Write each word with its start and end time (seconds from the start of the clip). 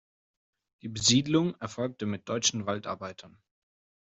Die 0.81 0.87
Besiedlung 0.89 1.53
erfolgte 1.59 2.07
mit 2.07 2.27
deutschen 2.27 2.65
Waldarbeitern. 2.65 3.37